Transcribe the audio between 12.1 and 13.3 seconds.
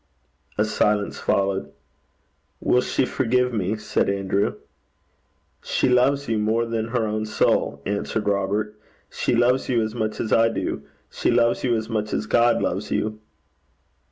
God loves you.'